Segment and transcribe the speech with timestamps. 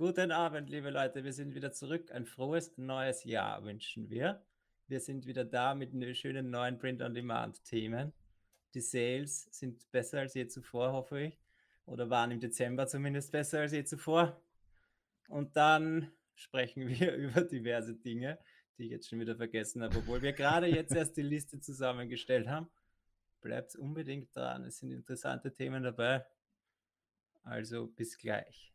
[0.00, 1.24] Guten Abend, liebe Leute.
[1.24, 2.10] Wir sind wieder zurück.
[2.10, 4.42] Ein frohes neues Jahr wünschen wir.
[4.88, 8.10] Wir sind wieder da mit ne schönen neuen Print-on-Demand-Themen.
[8.72, 11.38] Die Sales sind besser als je zuvor, hoffe ich.
[11.84, 14.40] Oder waren im Dezember zumindest besser als je zuvor.
[15.28, 18.38] Und dann sprechen wir über diverse Dinge,
[18.78, 22.48] die ich jetzt schon wieder vergessen habe, obwohl wir gerade jetzt erst die Liste zusammengestellt
[22.48, 22.70] haben.
[23.42, 24.64] Bleibt unbedingt dran.
[24.64, 26.24] Es sind interessante Themen dabei.
[27.42, 28.69] Also bis gleich.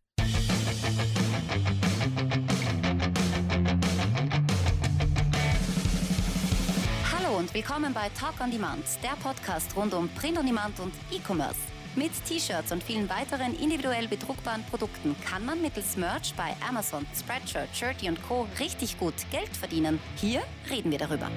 [7.12, 10.94] Hallo und willkommen bei Talk on Demand, der Podcast rund um Print on Demand und
[11.12, 11.60] E-Commerce.
[11.96, 17.70] Mit T-Shirts und vielen weiteren individuell bedruckbaren Produkten kann man mittels Merch bei Amazon, Spreadshirt,
[17.74, 18.48] Shirty und Co.
[18.60, 20.00] richtig gut Geld verdienen.
[20.18, 21.30] Hier reden wir darüber.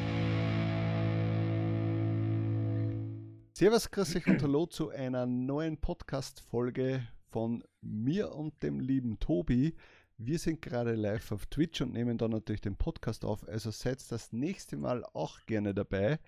[3.53, 9.75] Servus, grüß euch und hallo zu einer neuen Podcast-Folge von mir und dem lieben Tobi.
[10.17, 13.47] Wir sind gerade live auf Twitch und nehmen dann natürlich den Podcast auf.
[13.49, 16.19] Also seid das nächste Mal auch gerne dabei.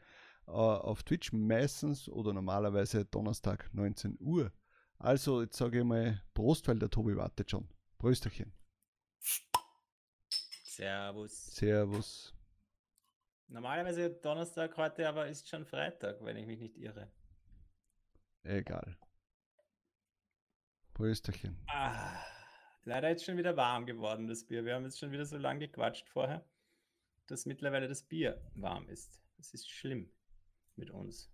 [0.46, 4.52] Uh, auf Twitch meistens oder normalerweise Donnerstag 19 Uhr.
[4.98, 7.68] Also jetzt sage ich mal Prost, weil der Tobi wartet schon.
[7.98, 8.52] Prösterchen.
[10.64, 11.46] Servus.
[11.54, 12.34] Servus.
[13.48, 17.10] Normalerweise Donnerstag heute, aber ist schon Freitag, wenn ich mich nicht irre.
[18.42, 18.96] Egal.
[20.94, 21.56] Prösterchen.
[21.68, 22.16] Ah,
[22.84, 24.64] leider jetzt schon wieder warm geworden, das Bier.
[24.64, 26.44] Wir haben jetzt schon wieder so lange gequatscht vorher,
[27.26, 29.20] dass mittlerweile das Bier warm ist.
[29.36, 30.10] Das ist schlimm
[30.76, 31.30] mit uns.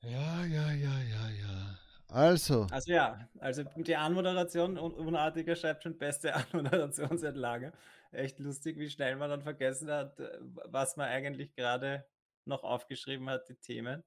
[0.00, 1.78] Ja, ja, ja, ja, ja.
[2.08, 2.66] Also.
[2.70, 7.72] Also ja, also die Anmoderation, Unartiger schreibt schon beste Anmoderation seit langem.
[8.10, 12.04] Echt lustig, wie schnell man dann vergessen hat, was man eigentlich gerade
[12.44, 14.02] noch aufgeschrieben hat, die Themen.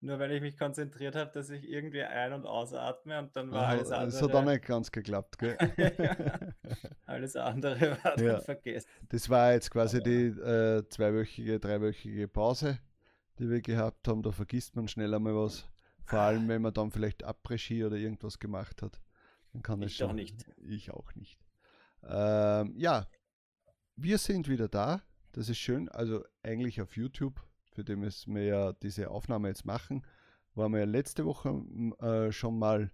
[0.00, 3.62] Nur weil ich mich konzentriert habe, dass ich irgendwie ein- und ausatme und dann war
[3.64, 4.22] Ah, alles Das andere.
[4.22, 5.56] hat auch nicht ganz geklappt, gell?
[7.06, 8.40] alles andere war dann Ja.
[8.40, 8.88] vergessen.
[9.08, 12.78] Das war jetzt quasi die äh, zweiwöchige, dreiwöchige Pause,
[13.38, 14.22] die wir gehabt haben.
[14.22, 15.66] Da vergisst man schnell einmal was.
[16.04, 19.00] Vor allem, wenn man dann vielleicht Après-Ski oder irgendwas gemacht hat.
[19.52, 20.44] Dann kann das Ich doch nicht.
[20.58, 21.38] Ich auch nicht.
[22.04, 23.08] Ähm, ja,
[23.96, 25.02] wir sind wieder da.
[25.32, 25.88] Das ist schön.
[25.88, 27.42] Also eigentlich auf YouTube,
[27.76, 30.02] für den müssen wir ja diese Aufnahme jetzt machen,
[30.54, 31.62] waren wir ja letzte Woche
[32.00, 32.90] äh, schon mal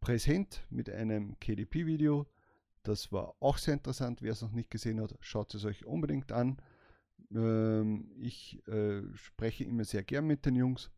[0.00, 2.26] präsent mit einem KDP-Video.
[2.82, 4.22] Das war auch sehr interessant.
[4.22, 6.60] Wer es noch nicht gesehen hat, schaut es euch unbedingt an.
[7.32, 10.90] Ähm, ich äh, spreche immer sehr gern mit den Jungs.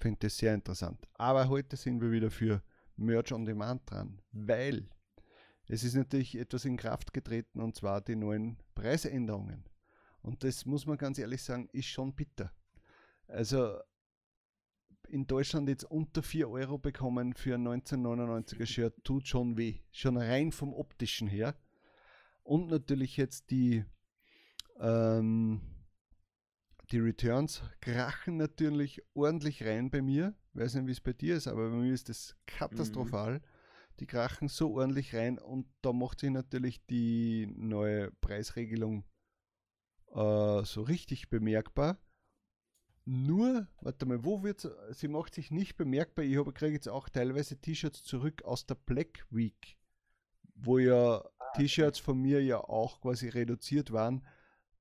[0.00, 1.06] Finde das sehr interessant.
[1.14, 2.62] Aber heute sind wir wieder für
[2.96, 4.88] Merch on Demand dran, weil
[5.66, 9.69] es ist natürlich etwas in Kraft getreten und zwar die neuen Preisänderungen.
[10.22, 12.52] Und das muss man ganz ehrlich sagen, ist schon bitter.
[13.26, 13.78] Also
[15.08, 19.80] in Deutschland jetzt unter 4 Euro bekommen für ein 1999er Shirt tut schon weh.
[19.90, 21.56] Schon rein vom optischen her.
[22.42, 23.84] Und natürlich jetzt die,
[24.78, 25.60] ähm,
[26.90, 30.34] die Returns krachen natürlich ordentlich rein bei mir.
[30.54, 33.40] Weiß nicht, wie es bei dir ist, aber bei mir ist das katastrophal.
[34.00, 39.04] Die krachen so ordentlich rein und da macht sich natürlich die neue Preisregelung
[40.14, 41.98] äh, so richtig bemerkbar.
[43.04, 46.24] Nur, warte mal, wo wird sie macht sich nicht bemerkbar.
[46.24, 49.78] Ich habe kriege jetzt auch teilweise T-Shirts zurück aus der Black Week,
[50.54, 51.24] wo ja
[51.56, 54.26] T-Shirts von mir ja auch quasi reduziert waren.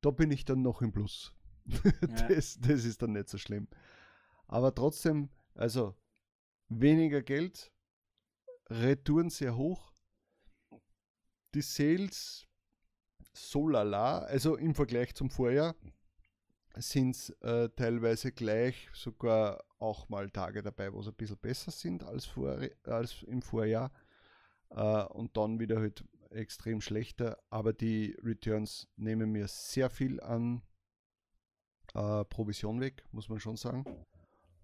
[0.02, 1.34] Da bin ich dann noch im Plus.
[2.30, 3.68] das, das ist dann nicht so schlimm.
[4.48, 5.96] Aber trotzdem, also
[6.68, 7.72] weniger Geld,
[8.70, 9.94] Retouren sehr hoch,
[11.54, 12.49] die Sales
[13.40, 15.76] so lala, also im Vergleich zum Vorjahr
[16.76, 21.72] sind es äh, teilweise gleich, sogar auch mal Tage dabei, wo es ein bisschen besser
[21.72, 23.92] sind als, vor, als im Vorjahr.
[24.70, 30.62] Äh, und dann wieder halt extrem schlechter, aber die Returns nehmen mir sehr viel an
[31.96, 33.84] äh, Provision weg, muss man schon sagen.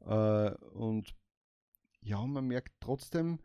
[0.01, 1.15] Äh, und
[2.01, 3.39] ja, man merkt trotzdem,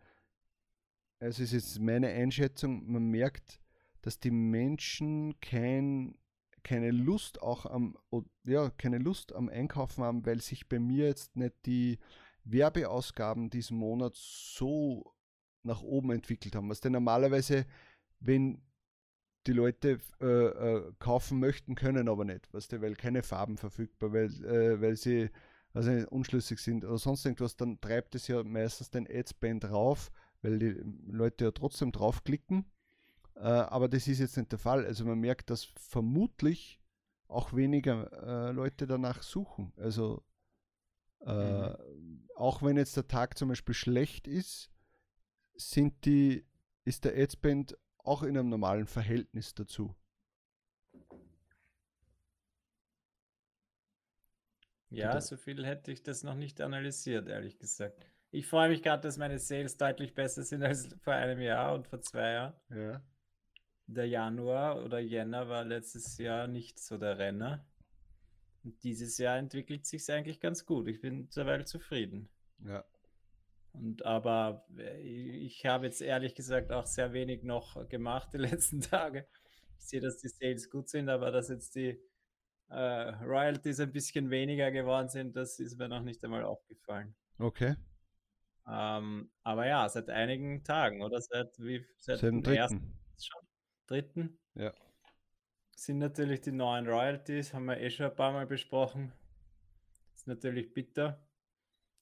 [1.19, 3.61] es ist jetzt meine Einschätzung, man merkt,
[4.03, 6.17] dass die Menschen kein,
[6.63, 7.97] keine Lust auch am,
[8.45, 11.99] ja, keine Lust am Einkaufen haben, weil sich bei mir jetzt nicht die
[12.45, 15.15] Werbeausgaben diesen Monat so
[15.63, 16.69] nach oben entwickelt haben.
[16.69, 17.67] Was denn normalerweise,
[18.21, 18.63] wenn
[19.47, 24.13] die Leute äh, äh, kaufen möchten, können aber nicht, weißt du, weil keine Farben verfügbar,
[24.13, 25.31] weil, äh, weil sie
[25.73, 30.11] also unschlüssig sind oder sonst irgendwas, dann treibt es ja meistens den Adspend rauf,
[30.43, 30.77] weil die
[31.07, 32.65] Leute ja trotzdem draufklicken.
[33.41, 34.85] Äh, aber das ist jetzt nicht der Fall.
[34.85, 36.79] Also man merkt, dass vermutlich
[37.27, 39.73] auch weniger äh, Leute danach suchen.
[39.77, 40.23] Also
[41.25, 42.29] äh, mhm.
[42.35, 44.71] auch wenn jetzt der Tag zum Beispiel schlecht ist,
[45.55, 46.47] sind die
[46.85, 49.95] ist der Adspend auch in einem normalen Verhältnis dazu?
[54.91, 55.21] Ja, Bitte.
[55.25, 58.07] so viel hätte ich das noch nicht analysiert, ehrlich gesagt.
[58.33, 61.87] Ich freue mich gerade, dass meine Sales deutlich besser sind als vor einem Jahr und
[61.87, 62.55] vor zwei Jahren.
[62.71, 63.03] Ja.
[63.93, 67.67] Der Januar oder Jänner war letztes Jahr nicht so der Renner.
[68.63, 70.87] Und dieses Jahr entwickelt sich eigentlich ganz gut.
[70.87, 72.29] Ich bin derweil zufrieden.
[72.65, 72.85] Ja.
[73.73, 78.81] Und aber äh, ich habe jetzt ehrlich gesagt auch sehr wenig noch gemacht die letzten
[78.81, 79.27] Tage.
[79.79, 82.01] Ich sehe, dass die Sales gut sind, aber dass jetzt die
[82.69, 87.17] äh, Royalties ein bisschen weniger geworden sind, das ist mir noch nicht einmal aufgefallen.
[87.39, 87.75] Okay.
[88.69, 91.21] Ähm, aber ja, seit einigen Tagen, oder?
[91.21, 93.00] Seit wie seit, Seit dem dem ersten
[93.91, 94.39] dritten.
[94.55, 94.73] Ja.
[95.77, 99.13] sind natürlich die neuen Royalties, haben wir eh schon ein paar Mal besprochen.
[100.15, 101.27] Ist natürlich bitter,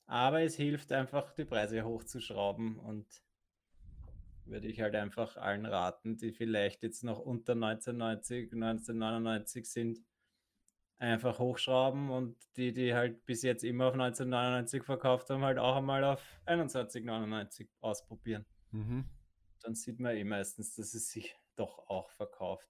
[0.07, 3.07] aber es hilft einfach, die Preise hochzuschrauben und
[4.45, 10.03] würde ich halt einfach allen raten, die vielleicht jetzt noch unter 1990, 1999 sind,
[10.99, 15.77] einfach hochschrauben und die, die halt bis jetzt immer auf 1999 verkauft haben, halt auch
[15.77, 18.45] einmal auf 21,99 ausprobieren.
[18.73, 19.05] Mhm.
[19.61, 22.69] Dann sieht man eh meistens, dass es sich doch auch verkauft.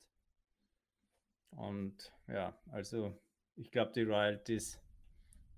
[1.51, 3.19] Und ja, also
[3.57, 4.81] ich glaube, die Royalties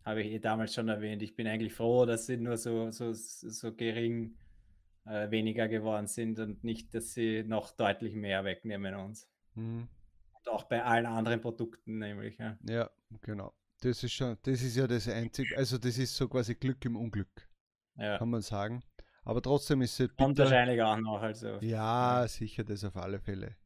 [0.04, 1.22] habe ich eh damals schon erwähnt.
[1.22, 4.36] Ich bin eigentlich froh, dass sie nur so, so, so gering
[5.04, 9.28] äh, weniger geworden sind und nicht, dass sie noch deutlich mehr wegnehmen uns.
[9.54, 9.88] Mhm.
[10.32, 12.38] Und auch bei allen anderen Produkten nämlich.
[12.38, 12.56] Ja.
[12.68, 12.90] Ja,
[13.20, 13.52] genau.
[13.82, 16.96] Das ist schon, das ist ja das einzige, also das ist so quasi Glück im
[16.96, 17.48] Unglück,
[17.96, 18.18] Ja.
[18.18, 18.82] kann man sagen.
[19.22, 20.44] Aber trotzdem ist es Und bitter.
[20.44, 21.20] wahrscheinlich auch noch.
[21.20, 23.56] Also, Ja, sicher, das auf alle Fälle.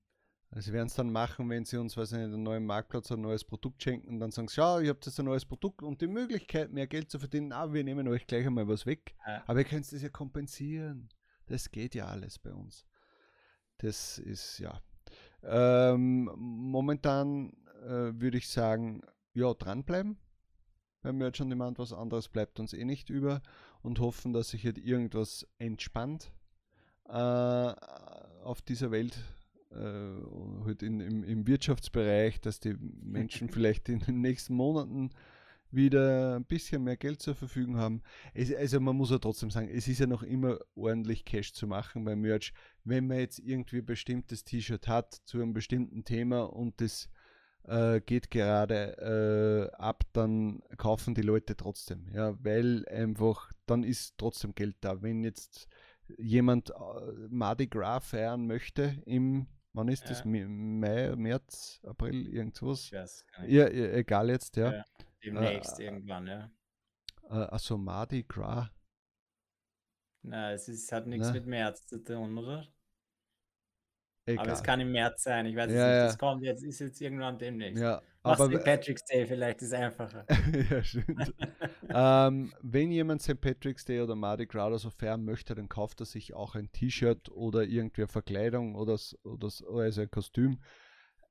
[0.50, 3.10] Also sie werden es dann machen, wenn sie uns, weiß ich nicht, einen neuen Marktplatz,
[3.10, 6.00] ein neues Produkt schenken, dann sagen sie, ja, ihr habt jetzt ein neues Produkt und
[6.00, 9.16] die Möglichkeit, mehr Geld zu verdienen, aber wir nehmen euch gleich einmal was weg.
[9.26, 9.42] Ja.
[9.46, 11.08] Aber ihr könnt das ja kompensieren.
[11.46, 12.84] Das geht ja alles bei uns.
[13.78, 14.80] Das ist, ja.
[15.42, 17.52] Ähm, momentan
[17.82, 19.02] äh, würde ich sagen,
[19.34, 20.18] ja, dranbleiben.
[21.02, 23.42] Beim Merch on Demand was anderes bleibt uns eh nicht über
[23.84, 26.32] und hoffen, dass sich jetzt irgendwas entspannt
[27.06, 29.16] äh, auf dieser Welt,
[29.70, 29.76] äh,
[30.64, 35.10] halt in, im, im Wirtschaftsbereich, dass die Menschen vielleicht in den nächsten Monaten
[35.70, 38.02] wieder ein bisschen mehr Geld zur Verfügung haben.
[38.32, 41.66] Es, also man muss ja trotzdem sagen, es ist ja noch immer ordentlich Cash zu
[41.66, 42.54] machen beim Merch.
[42.84, 47.10] Wenn man jetzt irgendwie ein bestimmtes T-Shirt hat zu einem bestimmten Thema und das
[47.64, 52.08] äh, geht gerade äh, ab, dann kaufen die Leute trotzdem.
[52.12, 55.02] Ja, weil einfach, dann ist trotzdem Geld da.
[55.02, 55.66] Wenn jetzt
[56.18, 56.74] jemand äh,
[57.30, 60.20] Mardi Gras feiern möchte im, wann ist das?
[60.20, 60.26] Ja.
[60.26, 62.90] Mi- Mai, März, April, irgendwas?
[62.90, 63.06] Ja,
[63.46, 64.72] ja, egal jetzt, ja.
[64.72, 64.84] Ja.
[65.24, 66.50] Demnächst äh, irgendwann, ja.
[67.30, 68.68] Äh, also Mardi Gras.
[70.22, 71.34] Na, es ist, hat nichts Na.
[71.34, 72.66] mit März zu tun, oder?
[74.26, 74.44] Egal.
[74.44, 75.96] Aber es kann im März sein, ich weiß es Ja, nicht.
[75.96, 76.04] ja.
[76.06, 77.82] Das kommt jetzt, ist jetzt irgendwann demnächst.
[77.82, 78.64] ja, Mach's aber St.
[78.64, 80.26] Patrick's Day, vielleicht ist einfacher.
[80.70, 81.34] ja, stimmt.
[81.90, 83.40] ähm, wenn jemand St.
[83.40, 86.72] Patrick's Day oder Mardi Gras oder so feiern möchte, dann kauft er sich auch ein
[86.72, 90.60] T-Shirt oder irgendwie Verkleidung oder, oder, oder also ein Kostüm.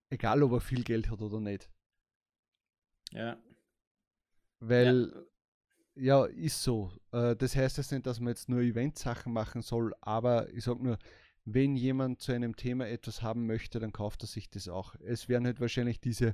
[0.10, 1.70] Egal, ob er viel Geld hat oder nicht.
[3.12, 3.38] ja.
[4.60, 5.12] Weil,
[5.96, 6.92] ja, ist so.
[7.12, 10.80] Äh, das heißt jetzt nicht, dass man jetzt nur Event-Sachen machen soll, aber ich sag
[10.82, 10.98] nur,
[11.46, 14.96] wenn jemand zu einem Thema etwas haben möchte, dann kauft er sich das auch.
[15.02, 16.34] Es werden halt wahrscheinlich diese,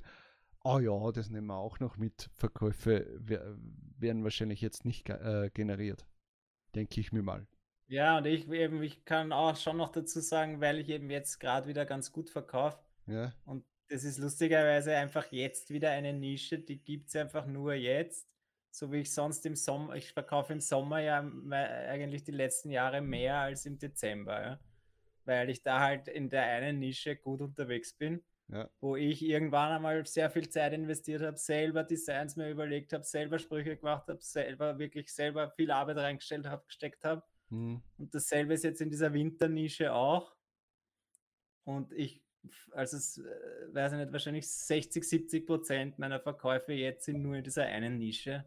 [0.64, 3.56] oh ja, das nehmen wir auch noch mit, Verkäufe wer-
[3.98, 6.06] werden wahrscheinlich jetzt nicht äh, generiert.
[6.76, 7.48] Denke ich mir mal.
[7.88, 11.40] Ja, und ich eben, ich kann auch schon noch dazu sagen, weil ich eben jetzt
[11.40, 12.78] gerade wieder ganz gut verkaufe.
[13.08, 17.74] Ja, Und das ist lustigerweise einfach jetzt wieder eine Nische, die gibt es einfach nur
[17.74, 18.28] jetzt.
[18.72, 23.02] So wie ich sonst im Sommer, ich verkaufe im Sommer ja eigentlich die letzten Jahre
[23.02, 24.60] mehr als im Dezember, ja.
[25.26, 29.72] Weil ich da halt in der einen Nische gut unterwegs bin, ja, wo ich irgendwann
[29.72, 34.22] einmal sehr viel Zeit investiert habe, selber Designs mir überlegt habe, selber Sprüche gemacht habe,
[34.22, 37.24] selber wirklich selber viel Arbeit reingestellt habe, gesteckt habe.
[37.50, 40.36] hm, Und dasselbe ist jetzt in dieser Winternische auch.
[41.64, 42.24] Und ich,
[42.72, 47.36] also es, äh, weiß ich nicht, wahrscheinlich 60, 70 Prozent meiner Verkäufe jetzt sind nur
[47.36, 48.46] in dieser einen Nische.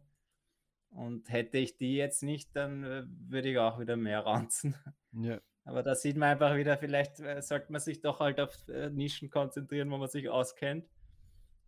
[0.91, 4.75] Und hätte ich die jetzt nicht, dann äh, würde ich auch wieder mehr ranzen.
[5.13, 8.69] ja, Aber da sieht man einfach wieder, vielleicht äh, sollte man sich doch halt auf
[8.69, 10.89] äh, Nischen konzentrieren, wo man sich auskennt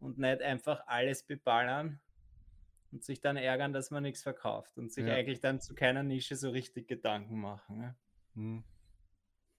[0.01, 2.01] und nicht einfach alles beballern
[2.93, 5.15] und sich dann ärgern, dass man nichts verkauft und sich Ja.
[5.15, 7.79] eigentlich dann zu keiner Nische so richtig Gedanken machen.
[7.79, 7.97] Ne?
[8.35, 8.65] hm,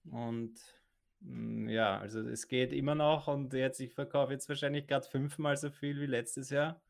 [0.04, 0.60] Und
[1.20, 5.56] mm, ja, also es geht immer noch und jetzt, ich verkaufe jetzt wahrscheinlich gerade fünfmal
[5.56, 6.82] so viel wie letztes Jahr.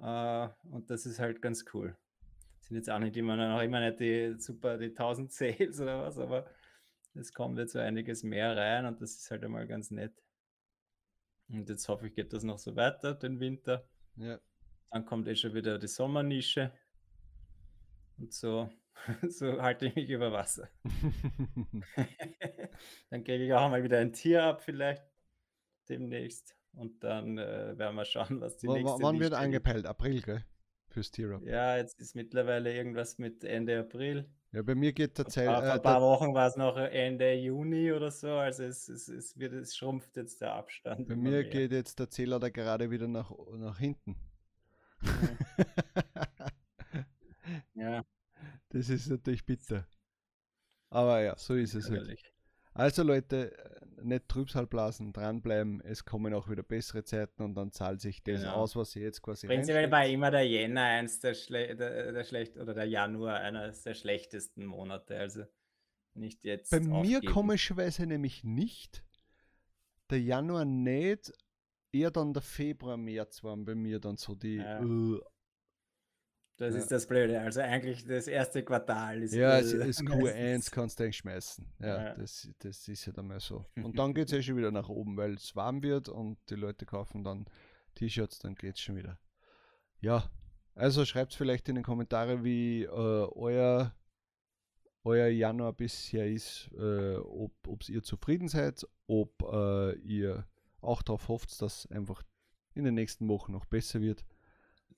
[0.00, 1.96] Äh, und das ist halt ganz cool.
[2.64, 6.18] Sind jetzt auch nicht immer noch immer nicht die super, die 1000 Sales oder was,
[6.18, 6.46] aber
[7.14, 10.12] Es kommt jetzt so einiges mehr rein und das ist halt einmal ganz nett.
[11.48, 13.86] Und jetzt hoffe ich, geht das noch so weiter, den Winter.
[14.16, 14.40] Ja.
[14.90, 16.72] Dann kommt eh schon wieder die Sommernische.
[18.16, 18.70] Und so,
[19.28, 20.68] so halte ich mich über Wasser.
[23.10, 25.04] dann kriege ich auch mal wieder ein Tier ab, vielleicht
[25.88, 26.56] demnächst.
[26.72, 29.86] Und dann äh, werden wir schauen, was die W nächste wann wird angepeilt?
[29.86, 30.44] April, gell?
[30.94, 34.28] Fürs Tier Ja, jetzt ist mittlerweile irgendwas mit Ende April.
[34.52, 35.46] Ja, bei mir geht der Vor Zeit.
[35.46, 38.28] vor ein Äh, paar Wochen war es noch Ende Juni oder so.
[38.30, 41.08] Also es, es, es, wird, es schrumpft jetzt der Abstand.
[41.08, 41.44] bei mir mehr.
[41.44, 44.16] geht jetzt der Zähler da gerade wieder nach, nach hinten.
[47.74, 48.04] Ja,
[48.70, 49.86] das ist natürlich bitter.
[50.90, 52.16] Aber ja, so ist es halt.
[52.74, 53.52] Also Leute,
[54.02, 55.80] nicht Trübsal blasen, dranbleiben.
[55.80, 58.54] Es kommen auch wieder bessere Zeiten und dann zahlt sich das Genau.
[58.54, 62.24] aus, was ihr jetzt quasi Prinzipiell war immer der Jänner eins der, schle der, der
[62.24, 65.16] schlecht oder der Januar eines der schlechtesten Monate.
[65.16, 65.44] Also
[66.14, 66.70] nicht jetzt.
[66.70, 67.32] Bei mir aufgeben.
[67.32, 69.04] komischerweise nämlich nicht.
[70.10, 71.32] Der Januar nicht,
[71.92, 74.56] eher dann der Februar, März waren bei mir dann so die.
[74.56, 74.80] Ja.
[74.82, 75.20] äh,
[76.56, 76.80] Das Ja.
[76.80, 77.40] ist das Blöde.
[77.40, 79.34] Also eigentlich das erste Quartal ist.
[79.34, 81.66] Ja, es ist Q1 meistens- kannst du eigentlich schmeißen.
[81.80, 82.14] Ja, Ja.
[82.14, 83.66] Das, das ist ja dann mal so.
[83.82, 86.54] Und dann geht es eh schon wieder nach oben, weil es warm wird und die
[86.54, 87.46] Leute kaufen dann
[87.96, 89.18] T-Shirts, dann geht es schon wieder.
[90.00, 90.30] Ja,
[90.74, 93.92] also schreibt vielleicht in den Kommentaren, wie äh, euer,
[95.04, 100.46] euer Januar bisher ist, äh, ob ihr zufrieden seid, ob äh, ihr
[100.80, 102.22] auch darauf hofft, dass einfach
[102.74, 104.24] in den nächsten Wochen noch besser wird.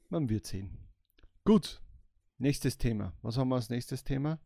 [0.09, 0.79] Man wird sehen.
[1.47, 1.81] Gut,
[2.39, 3.13] nächstes Thema.
[3.23, 4.41] Was haben wir als nächstes Thema?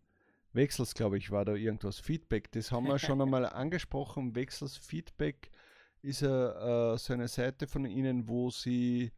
[0.52, 1.98] Wechsels, glaube ich, war da irgendwas.
[1.98, 4.34] Feedback, das haben wir schon einmal angesprochen.
[4.34, 5.50] Wechsels Feedback
[6.02, 9.12] ist äh, so eine Seite von Ihnen, wo Sie,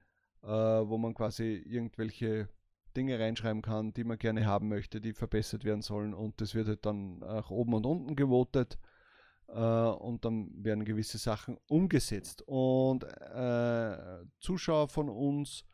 [0.45, 2.49] äh, wo man quasi irgendwelche
[2.97, 6.15] Dinge reinschreiben kann, die man gerne haben möchte, die verbessert werden sollen.
[6.15, 8.79] Und das wird halt dann nach oben und unten gewotet.
[9.49, 12.43] Äh, und dann werden gewisse Sachen umgesetzt.
[12.47, 15.65] Und äh, Zuschauer von uns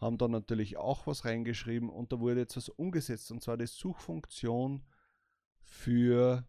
[0.00, 3.66] haben da natürlich auch was reingeschrieben und da wurde jetzt was umgesetzt und zwar die
[3.66, 4.82] Suchfunktion
[5.62, 6.44] für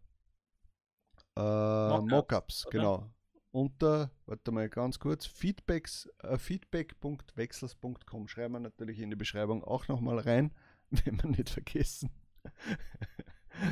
[1.35, 1.41] äh,
[1.83, 3.09] Mockups, Mockups, genau.
[3.51, 9.87] Unter, warte mal ganz kurz, feedbacks, äh, feedback.wechsels.com schreiben wir natürlich in die Beschreibung auch
[9.89, 10.53] nochmal rein,
[10.89, 12.09] wenn wir nicht vergessen.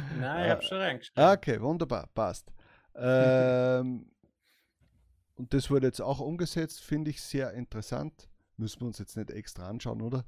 [0.10, 0.78] Nein, ich habe Äh, schon
[1.16, 1.34] Ah, reingeschrieben.
[1.34, 2.52] Okay, wunderbar, passt.
[2.96, 4.12] ähm,
[5.36, 8.29] und das wurde jetzt auch umgesetzt, finde ich sehr interessant.
[8.60, 10.26] Müssen wir uns jetzt nicht extra anschauen, oder?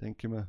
[0.00, 0.48] Denke mir.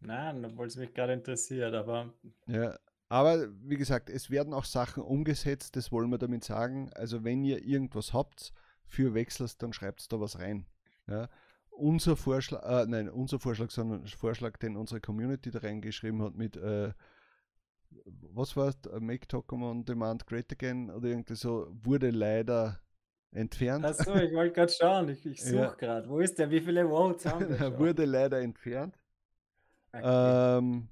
[0.00, 2.14] Nein, obwohl es mich gerade interessiert, aber
[2.46, 2.78] Ja.
[3.08, 6.90] Aber wie gesagt, es werden auch Sachen umgesetzt, das wollen wir damit sagen.
[6.94, 8.54] Also wenn ihr irgendwas habt
[8.86, 10.66] für Wechsels, dann schreibt da was rein.
[11.06, 11.28] Ja.
[11.68, 16.56] Unser Vorschlag, äh, nein, unser Vorschlag, sondern Vorschlag, den unsere Community da reingeschrieben hat mit
[16.56, 16.94] äh,
[18.32, 22.80] was war es, Make Talk on Demand Great Again oder irgendwie so, wurde leider
[23.32, 23.84] entfernt.
[23.84, 25.08] Achso, ich wollte gerade schauen.
[25.08, 25.74] Ich, ich suche Ja.
[25.74, 26.08] gerade.
[26.08, 26.50] Wo ist der?
[26.50, 27.78] Wie viele Votes haben wir schon?
[27.78, 28.98] wurde leider entfernt.
[29.92, 30.02] Okay.
[30.58, 30.88] Ähm,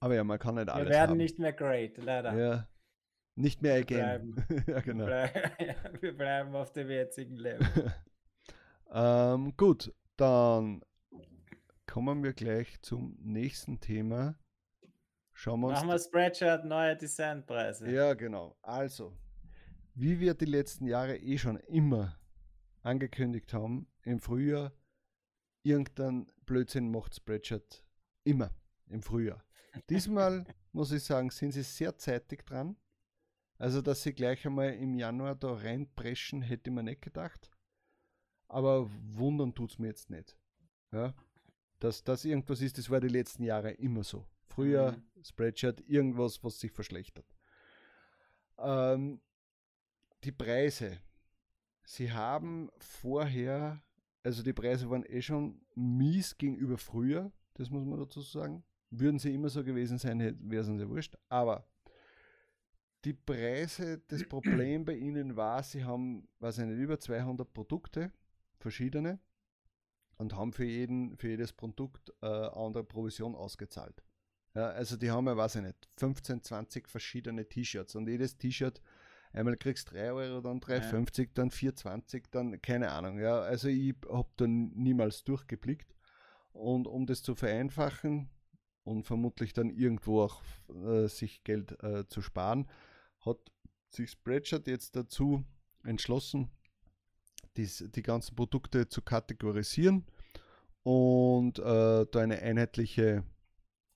[0.00, 1.16] aber ja, man kann nicht wir alles werden haben.
[1.18, 2.34] nicht mehr great, leider.
[2.34, 2.68] Ja.
[3.38, 4.34] Nicht mehr again.
[4.66, 5.04] Wir genau.
[5.04, 7.92] blei- ja, wir bleiben auf dem jetzigen Level.
[8.90, 10.82] ähm, gut, dann
[11.86, 14.36] kommen wir gleich zum nächsten Thema.
[15.34, 15.80] Schauen wir uns.
[15.80, 17.90] Machen wir Spreadshirt, neue Designpreise.
[17.90, 18.56] Ja, genau.
[18.62, 19.12] Also,
[19.96, 22.18] wie wir die letzten Jahre eh schon immer
[22.82, 24.72] angekündigt haben, im Frühjahr,
[25.62, 27.82] irgendein Blödsinn macht Spreadshirt
[28.22, 28.54] immer
[28.88, 29.42] im Frühjahr.
[29.90, 32.76] Diesmal muss ich sagen, sind sie sehr zeitig dran.
[33.58, 37.50] Also, dass sie gleich einmal im Januar da reinpreschen, hätte man nicht gedacht.
[38.48, 40.36] Aber wundern tut es mir jetzt nicht.
[40.92, 41.14] Ja?
[41.80, 44.26] Dass das irgendwas ist, das war die letzten Jahre immer so.
[44.44, 45.22] Früher Mhm.
[45.22, 47.26] Spreadshirt, irgendwas, was sich verschlechtert.
[48.58, 49.20] Ähm,
[50.26, 50.98] die Preise.
[51.84, 53.80] Sie haben vorher,
[54.24, 58.64] also die Preise waren eh schon mies gegenüber früher, das muss man dazu sagen.
[58.90, 61.16] Würden sie immer so gewesen sein, wäre es uns ja wurscht.
[61.28, 61.68] Aber
[63.04, 68.12] die Preise, das Problem bei ihnen war, sie haben, weiß ich nicht, über 200 Produkte,
[68.58, 69.20] verschiedene,
[70.16, 74.02] und haben für, jeden, für jedes Produkt äh, andere Provision ausgezahlt.
[74.54, 78.80] Ja, also die haben ja, weiß ich nicht, 15, 20 verschiedene T-Shirts und jedes T-Shirt,
[79.36, 83.18] einmal kriegst du 3 Euro, dann 3,50, dann 4,20, dann keine Ahnung.
[83.18, 85.94] Ja, also ich habe da niemals durchgeblickt.
[86.52, 88.30] Und um das zu vereinfachen
[88.84, 92.66] und vermutlich dann irgendwo auch äh, sich Geld äh, zu sparen,
[93.20, 93.38] hat
[93.90, 95.44] sich Spreadshirt jetzt dazu
[95.84, 96.50] entschlossen,
[97.56, 100.06] dies, die ganzen Produkte zu kategorisieren
[100.82, 103.22] und äh, da eine einheitliche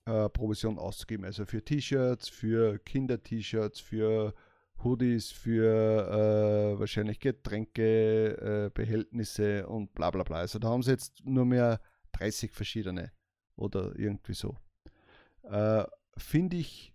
[0.05, 1.25] äh, Provision auszugeben.
[1.25, 4.35] Also für T-Shirts, für Kinder-T-Shirts, für
[4.83, 10.37] Hoodies, für äh, wahrscheinlich Getränke, äh, Behältnisse und bla bla bla.
[10.37, 11.79] Also da haben sie jetzt nur mehr
[12.13, 13.11] 30 verschiedene
[13.55, 14.57] oder irgendwie so.
[15.43, 15.85] Äh,
[16.17, 16.93] Finde ich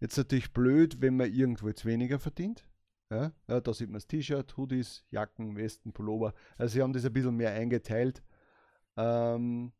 [0.00, 2.66] jetzt natürlich blöd, wenn man irgendwo jetzt weniger verdient.
[3.10, 6.34] Ja, ja da sieht man das T-Shirt, Hoodies, Jacken, Westen, Pullover.
[6.56, 8.22] Also sie haben das ein bisschen mehr eingeteilt.
[8.96, 9.72] Ähm,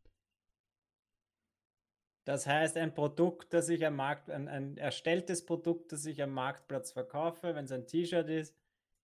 [2.27, 6.33] das heißt, ein Produkt, das ich am Markt, ein, ein erstelltes Produkt, das ich am
[6.33, 8.55] Marktplatz verkaufe, wenn es ein T-Shirt ist,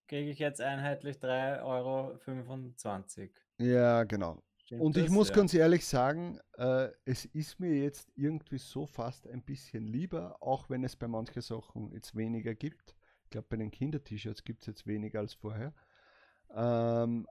[0.09, 3.29] kriege ich jetzt einheitlich 3,25 Euro.
[3.59, 4.43] Ja, genau.
[4.57, 5.13] Stimmt Und ich das?
[5.13, 5.35] muss ja.
[5.35, 10.69] ganz ehrlich sagen, äh, es ist mir jetzt irgendwie so fast ein bisschen lieber, auch
[10.69, 12.93] wenn es bei manchen Sachen jetzt weniger gibt.
[13.23, 15.73] Ich glaube, bei den Kinder-T-Shirts gibt es jetzt weniger als vorher.
[16.53, 17.25] Ähm,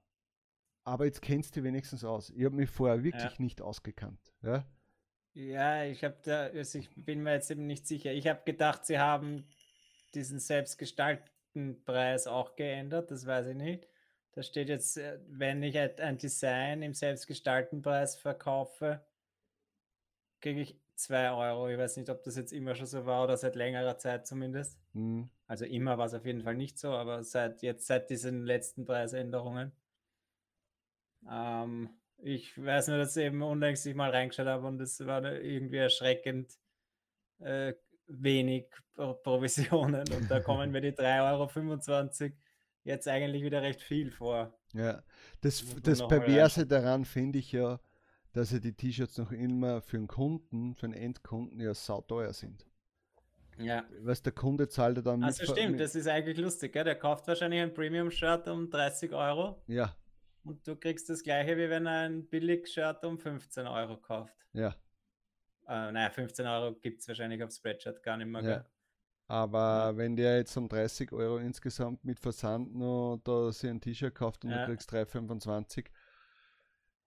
[0.85, 2.31] aber jetzt kennst du wenigstens aus.
[2.31, 3.43] Ich habe mich vorher wirklich ja.
[3.43, 4.33] nicht ausgekannt.
[4.41, 4.65] Ja,
[5.35, 8.13] ja ich habe da, also ich bin mir jetzt eben nicht sicher.
[8.13, 9.47] Ich habe gedacht, sie haben
[10.15, 13.89] diesen selbstgestalteten Preis auch geändert, das weiß ich nicht.
[14.33, 19.05] Da steht jetzt, äh, wenn ich ein Design im selbstgestalteten Preis verkaufe,
[20.41, 21.69] kriege ich 2 Euro.
[21.69, 24.79] Ich weiß nicht, ob das jetzt immer schon so war oder seit längerer Zeit zumindest.
[24.93, 25.31] Mhm.
[25.47, 28.85] Also immer war es auf jeden Fall nicht so, aber seit jetzt, seit diesen letzten
[28.85, 29.73] Preisänderungen.
[31.31, 31.91] Ähm,
[32.23, 35.77] ich weiß nur, dass ich eben unlängst ich mal reingeschaut habe und es war irgendwie
[35.77, 36.53] erschreckend
[37.41, 37.75] äh,
[38.07, 42.33] wenig Provisionen und da kommen mir die 3,25 Euro
[42.85, 44.57] jetzt eigentlich wieder recht viel vor.
[44.73, 45.03] Ja,
[45.41, 47.81] das, das Perverse daran finde ich ja,
[48.33, 52.67] dass ja die T-Shirts noch immer für den Kunden, für den Endkunden ja sauteuer sind.
[53.59, 53.85] Ja.
[54.01, 56.85] Was der Kunde zahlt er dann Also stimmt, das ist eigentlich lustig, gell?
[56.85, 59.63] Der kauft wahrscheinlich ein Premium-Shirt um 30 Euro.
[59.67, 59.95] Ja.
[60.45, 64.37] Und du kriegst das gleiche, wie wenn er ein Billig-Shirt um 15 Euro kauft.
[64.53, 64.75] Ja.
[65.69, 68.43] Äh, naja, 15 Euro gibt es wahrscheinlich auf Spreadshirt gar nicht mehr.
[68.43, 68.67] Ja.
[69.29, 69.97] Aber ja.
[69.97, 74.45] wenn der jetzt um 30 Euro insgesamt mit Versand noch da sich ein T-Shirt kauft
[74.45, 74.67] und ja.
[74.67, 75.87] du kriegst 3,25,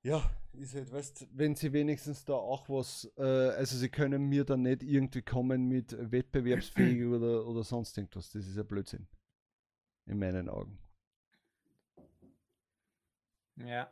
[0.02, 4.45] ja, ist halt, weißt wenn sie wenigstens da auch was, äh, also sie können mir
[4.45, 8.32] dann nicht irgendwie kommen mit wettbewerbsfähig oder, oder sonst irgendwas.
[8.32, 9.08] Das ist ja Blödsinn.
[10.06, 10.78] In meinen Augen.
[13.58, 13.89] Ja.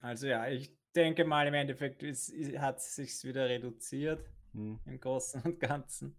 [0.00, 4.80] Also ja, ich denke mal im Endeffekt ist, hat es sich wieder reduziert hm.
[4.84, 6.16] im Großen und Ganzen.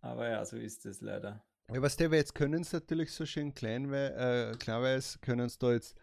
[0.00, 1.44] Aber ja, so ist es leider.
[1.70, 5.72] Ja, was der, jetzt können es natürlich so schön klein, äh, kleinweise, können es da
[5.72, 5.96] jetzt,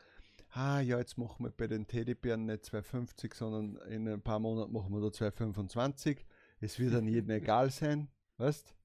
[0.51, 4.73] ah ja, jetzt machen wir bei den Teddybären nicht 2,50, sondern in ein paar Monaten
[4.73, 6.19] machen wir da 2,25.
[6.59, 8.75] Es wird dann jedem egal sein, weißt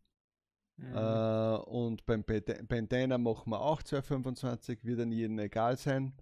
[0.80, 0.96] mhm.
[0.96, 6.14] äh, Und beim Bandana machen wir auch 2,25, wird dann jedem egal sein.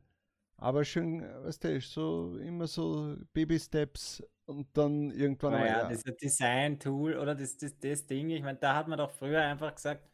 [0.57, 5.67] Aber schön, weißt du, so immer so Baby-Steps und dann irgendwann mal.
[5.67, 9.41] Ja, das Design-Tool oder das, das, das Ding, ich meine, da hat man doch früher
[9.41, 10.11] einfach gesagt,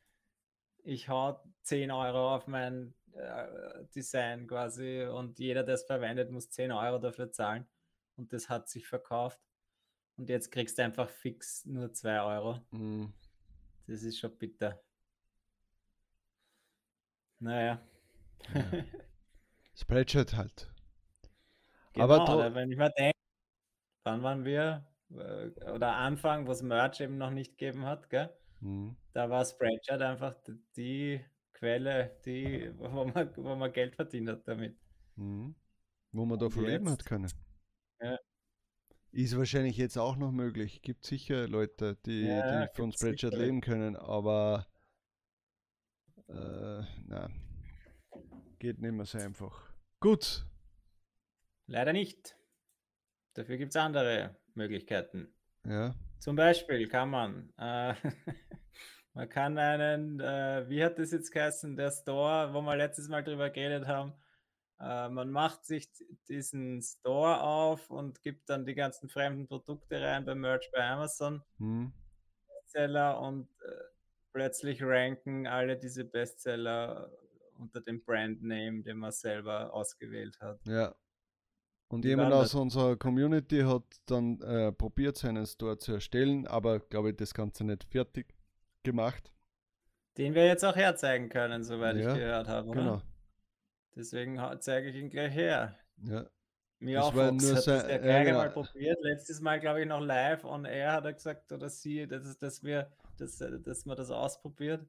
[0.83, 6.51] ich hau 10 Euro auf mein äh, Design quasi und jeder, der es verwendet, muss
[6.51, 7.67] 10 Euro dafür zahlen.
[8.17, 9.41] Und das hat sich verkauft.
[10.17, 12.61] Und jetzt kriegst du einfach fix nur 2 Euro.
[12.71, 13.13] Mhm.
[13.87, 14.81] Das ist schon bitter.
[17.38, 17.81] Naja.
[18.55, 18.64] Ja.
[19.75, 20.70] Spreadshirt halt.
[21.92, 23.18] Genau, Aber wenn ich mal denke,
[24.05, 24.87] wann waren wir?
[25.11, 28.31] Äh, oder Anfang, wo es Merch eben noch nicht gegeben hat, gell?
[28.61, 28.97] Mhm.
[29.12, 30.35] Da war Spreadshirt einfach
[30.77, 34.77] die Quelle, die, wo man, wo man Geld verdient hat damit.
[35.16, 35.55] Mhm.
[36.12, 37.31] Wo man davon leben hat können.
[39.14, 40.83] Ist wahrscheinlich jetzt auch noch möglich.
[40.83, 44.66] Gibt sicher Leute, die, ja, die von Spreadshirt leben können, aber
[46.29, 47.31] äh, na,
[48.59, 49.72] geht nicht mehr so einfach.
[50.00, 50.44] Gut.
[51.68, 52.35] Leider nicht.
[53.35, 55.33] Dafür gibt es andere Möglichkeiten.
[55.64, 55.94] Ja.
[56.18, 57.94] Zum Beispiel kann man, äh,
[59.14, 63.22] man kann einen, äh, wie hat das jetzt geheißen, der Store, wo wir letztes Mal
[63.22, 64.12] drüber geredet haben,
[64.81, 65.89] äh, man macht sich
[66.29, 71.43] diesen Store auf und gibt dann die ganzen fremden Produkte rein bei Merch bei Amazon.
[71.59, 71.93] Hm.
[72.49, 73.73] Bestseller und äh,
[74.33, 77.11] plötzlich ranken alle diese Bestseller
[77.59, 80.59] unter dem Brandname, den man selber ausgewählt hat.
[80.67, 80.95] Ja.
[81.89, 87.11] Und jemand aus unserer Community hat dann äh, probiert, seinen Store zu erstellen, aber glaube
[87.11, 88.35] ich, das Ganze nicht fertig
[88.83, 89.33] gemacht.
[90.17, 92.69] Den wir jetzt auch herzeigen können, soweit ja, ich gehört habe.
[92.69, 93.03] Oder?
[93.97, 95.79] Deswegen zeige ich ihn gleich her.
[96.03, 96.27] Ja.
[96.81, 98.39] Mir das auch nur hat das der Geiger genau.
[98.39, 98.99] mal probiert.
[99.03, 102.63] Letztes Mal, glaube ich, noch live on air hat er gesagt, oder sie, dass, dass,
[102.63, 104.87] wir, dass, dass man das ausprobiert.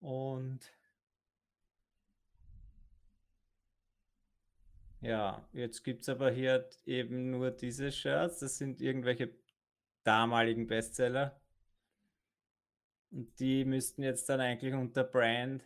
[0.00, 0.60] Und
[5.00, 8.40] Ja, jetzt gibt es aber hier eben nur diese Shirts.
[8.40, 9.30] Das sind irgendwelche
[10.04, 11.40] damaligen Bestseller.
[13.10, 15.64] Und die müssten jetzt dann eigentlich unter Brand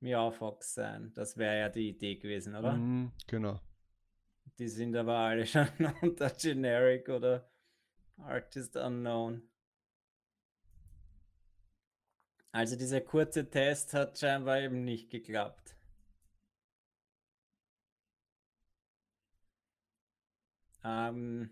[0.00, 1.12] Meowfox sein.
[1.14, 2.72] Das wäre ja die Idee gewesen, oder?
[2.72, 3.60] Mhm, genau.
[4.58, 5.68] Die sind aber alle schon
[6.02, 7.48] unter Generic oder
[8.18, 9.42] Artist Unknown.
[12.50, 15.76] Also dieser kurze Test hat scheinbar eben nicht geklappt.
[20.82, 21.50] Ähm,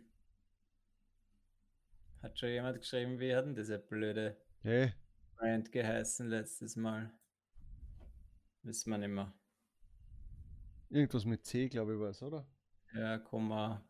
[2.23, 4.93] hat schon jemand geschrieben, wie hat denn diese blöde Hey,
[5.37, 7.13] Brand geheißen letztes Mal?
[8.67, 9.33] Wissen wir nicht mehr.
[10.91, 12.47] irgendwas mit C, glaube ich, war es, oder?
[12.95, 13.83] Ja, Komma,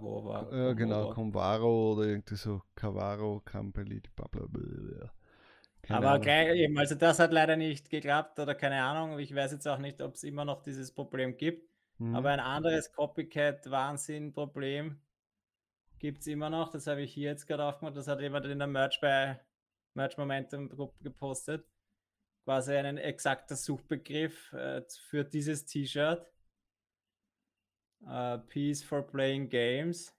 [0.00, 0.52] wo war?
[0.52, 1.08] Ja, genau, Komma.
[1.08, 5.10] Convaro oder irgendwie so Cavaro, Campelli, bla bla bla.
[5.82, 6.22] Keine Aber Ahnung.
[6.22, 9.18] gleich eben, also das hat leider nicht geklappt oder keine Ahnung.
[9.18, 11.68] Ich weiß jetzt auch nicht, ob es immer noch dieses Problem gibt.
[11.98, 12.14] Mhm.
[12.14, 15.00] Aber ein anderes Copycat-Wahnsinn-Problem
[15.98, 16.70] gibt es immer noch.
[16.70, 17.96] Das habe ich hier jetzt gerade aufgemacht.
[17.96, 19.40] Das hat jemand in der Merch bei
[19.94, 21.66] Merch Momentum Gruppe gepostet.
[22.44, 26.30] Quasi einen exakter Suchbegriff äh, für dieses T-Shirt.
[28.06, 30.14] Äh, Peace for Playing Games.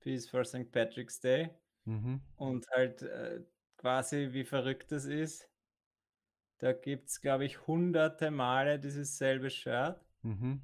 [0.00, 0.70] Peace for St.
[0.72, 1.50] Patrick's Day.
[1.84, 2.20] Mhm.
[2.36, 3.42] Und halt äh,
[3.76, 5.48] quasi wie verrückt das ist.
[6.58, 10.00] Da gibt es, glaube ich, hunderte Male dieses selbe Shirt.
[10.22, 10.62] Mhm.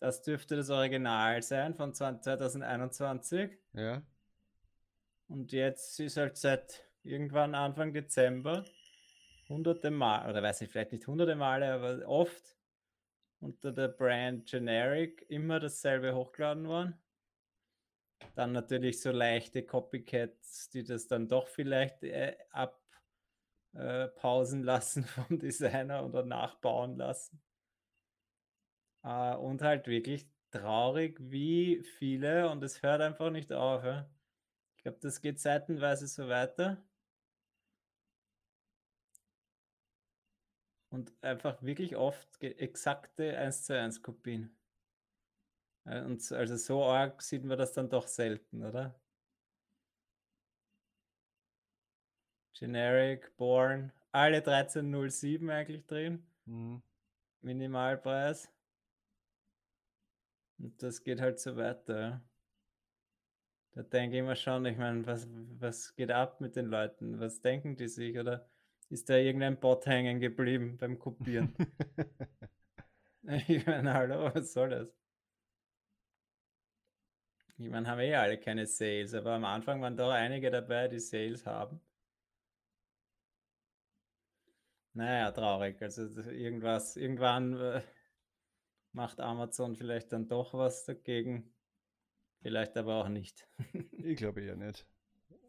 [0.00, 3.58] Das dürfte das Original sein von 20 2021.
[3.72, 4.02] Ja.
[5.28, 8.64] Und jetzt ist halt seit irgendwann Anfang Dezember
[9.48, 12.56] hunderte Mal, oder weiß nicht, vielleicht nicht hunderte Male, aber oft
[13.40, 16.98] unter der Brand Generic immer dasselbe hochgeladen worden.
[18.34, 22.36] Dann natürlich so leichte Copycats, die das dann doch vielleicht äh,
[23.72, 27.40] abpausen lassen vom Designer oder nachbauen lassen.
[29.04, 33.84] Äh, und halt wirklich traurig, wie viele, und es hört einfach nicht auf.
[33.84, 34.10] Ja?
[34.76, 36.82] Ich glaube, das geht seitenweise so weiter.
[40.90, 44.50] Und einfach wirklich oft exakte 1 zu 1 Kopien.
[45.84, 48.94] Und so- also so arg sieht man das dann doch selten, oder?
[52.52, 56.26] Generic, Born, alle 1307 eigentlich drin.
[56.46, 56.82] Mhm.
[57.40, 58.50] Minimalpreis.
[60.58, 62.20] Und das geht halt so weiter.
[63.72, 65.28] Da denke ich mir schon, ich meine, was,
[65.60, 67.20] was geht ab mit den Leuten?
[67.20, 68.18] Was denken die sich?
[68.18, 68.48] Oder
[68.88, 71.54] ist da irgendein Bot hängen geblieben beim Kopieren?
[73.48, 74.88] ich meine, hallo, was soll das?
[77.58, 81.00] Ich meine, haben eh alle keine Sales, aber am Anfang waren doch einige dabei, die
[81.00, 81.80] Sales haben.
[84.94, 85.80] Naja, traurig.
[85.82, 87.82] Also irgendwas, irgendwann äh,
[88.92, 91.52] macht Amazon vielleicht dann doch was dagegen.
[92.40, 93.46] Vielleicht aber auch nicht.
[93.92, 94.86] ich glaube eher nicht.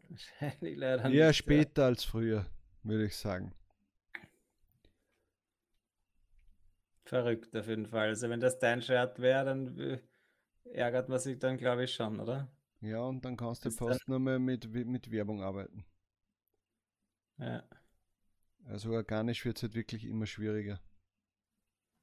[0.09, 1.19] Wahrscheinlich leider Eher nicht.
[1.19, 1.33] ja.
[1.33, 2.45] später als früher,
[2.83, 3.53] würde ich sagen.
[7.05, 8.09] Verrückt auf jeden Fall.
[8.09, 9.99] Also wenn das dein Shirt wäre, dann äh,
[10.73, 12.47] ärgert man sich dann, glaube ich, schon, oder?
[12.81, 15.85] Ja, und dann kannst du fast nur mehr mit, mit Werbung arbeiten.
[17.37, 17.63] Ja.
[18.65, 20.79] Also organisch wird es halt wirklich immer schwieriger.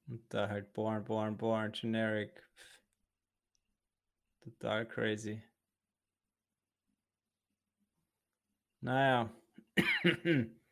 [0.09, 2.43] Und da halt Born, Born, Born, Generic.
[2.57, 2.79] Pff.
[4.41, 5.43] Total crazy.
[8.81, 9.31] Naja.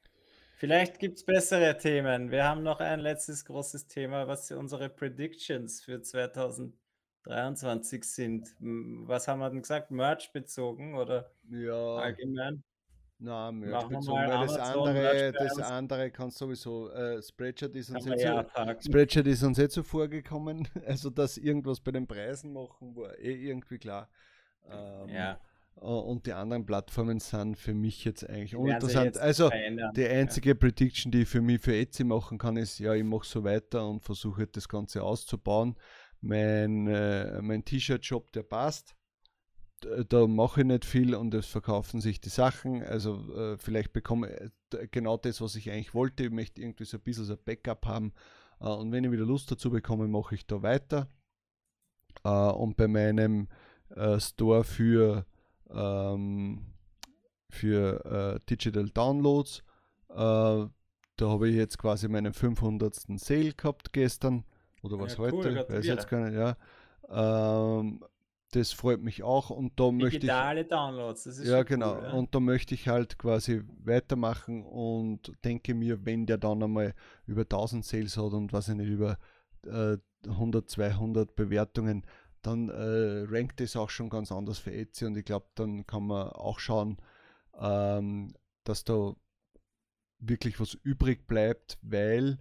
[0.65, 2.31] Vielleicht gibt es bessere Themen.
[2.31, 8.57] Wir haben noch ein letztes großes Thema, was unsere Predictions für 2023 sind.
[8.61, 9.91] Was haben wir denn gesagt?
[9.91, 12.65] Merch bezogen oder Ja, allgemein?
[13.19, 18.25] na, Merch bezogen, weil das andere, das andere kannst sowieso, äh, Spreadshirt ist uns jetzt
[18.25, 18.49] ja so.
[18.81, 23.51] Spreadshirt ist uns jetzt so vorgekommen, also dass irgendwas bei den Preisen machen, war eh
[23.51, 24.09] irgendwie klar.
[24.67, 25.39] Ähm, Ja,
[25.77, 29.19] Und die anderen Plattformen sind für mich jetzt eigentlich uninteressant.
[29.19, 29.93] Also verändern.
[29.95, 33.27] die einzige Prediction, die ich für mich für Etsy machen kann, ist, ja, ich mache
[33.27, 35.77] so weiter und versuche halt das Ganze auszubauen.
[36.21, 38.95] Mein, äh, mein T-Shirt-Shop, der passt.
[39.85, 42.83] D- Da mache ich nicht viel und es verkaufen sich die Sachen.
[42.83, 46.25] Also äh, vielleicht bekomme ich d- genau das, was ich eigentlich wollte.
[46.25, 48.15] Ich möchte irgendwie so ein bisschen so ein Backup haben.
[48.61, 51.11] Äh, und wenn ich wieder Lust dazu bekomme, mache ich da weiter.
[52.25, 53.49] Äh, und bei meinem
[53.95, 55.27] äh, Store für,
[55.71, 56.67] ähm,
[57.51, 59.63] für äh, Digital Downloads,
[60.11, 60.15] äh,
[61.17, 62.95] da habe ich jetzt quasi meinen 500.
[63.19, 64.45] Sale gehabt gestern
[64.83, 66.57] oder was Ja, cool, heute, weiß jetzt gar nicht, ja.
[67.09, 68.05] Ähm,
[68.51, 71.97] das freut mich auch und da möchte ich Digitale Downloads, das ist ja, genau.
[71.97, 72.13] Cool, ja.
[72.13, 76.95] Und da möchte ich halt quasi weitermachen und denke mir, wenn der dann einmal
[77.27, 79.19] über 1000 Sales hat und was ich nicht, über
[79.67, 79.97] äh,
[80.27, 82.07] 100, 200 Bewertungen,
[82.47, 86.07] dann äh, rankt es auch schon ganz anders für Etsy und ich glaube, dann kann
[86.07, 86.99] man auch schauen,
[87.59, 89.15] ähm, dass da
[90.19, 92.39] wirklich was übrig bleibt, weil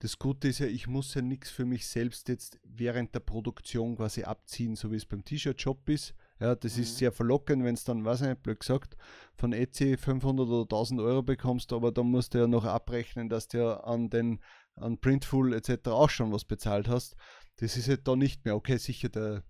[0.00, 3.96] das Gute ist ja, ich muss ja nichts für mich selbst jetzt während der Produktion
[3.96, 6.14] quasi abziehen, so wie es beim T-Shirt-Shop ist.
[6.40, 6.82] Ja, das mhm.
[6.84, 8.96] ist sehr verlockend, wenn es dann, weiß ich nicht, blöd gesagt,
[9.34, 13.48] von Etsy 500 oder 1000 Euro bekommst, aber dann musst du ja noch abrechnen, dass
[13.48, 14.40] du ja an den
[14.80, 15.88] an Printful etc.
[15.88, 17.16] auch schon was bezahlt hast.
[17.58, 18.56] Das ist halt da nicht mehr.
[18.56, 19.44] Okay, sicher der